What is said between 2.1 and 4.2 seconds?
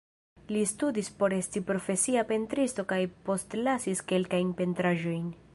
pentristo kaj postlasis